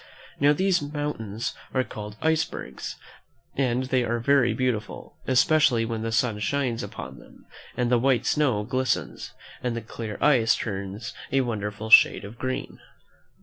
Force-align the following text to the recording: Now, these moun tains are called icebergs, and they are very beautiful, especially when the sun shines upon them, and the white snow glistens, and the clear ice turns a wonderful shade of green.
Now, 0.39 0.51
these 0.51 0.81
moun 0.81 1.13
tains 1.13 1.53
are 1.75 1.83
called 1.83 2.17
icebergs, 2.23 2.95
and 3.55 3.83
they 3.83 4.03
are 4.03 4.17
very 4.17 4.51
beautiful, 4.51 5.19
especially 5.27 5.85
when 5.85 6.01
the 6.01 6.11
sun 6.11 6.39
shines 6.39 6.81
upon 6.81 7.19
them, 7.19 7.45
and 7.77 7.91
the 7.91 7.99
white 7.99 8.25
snow 8.25 8.63
glistens, 8.63 9.33
and 9.61 9.75
the 9.75 9.81
clear 9.81 10.17
ice 10.19 10.55
turns 10.55 11.13
a 11.31 11.41
wonderful 11.41 11.91
shade 11.91 12.25
of 12.25 12.39
green. 12.39 12.79